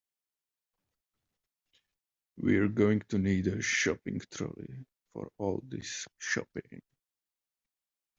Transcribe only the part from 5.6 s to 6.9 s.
this shopping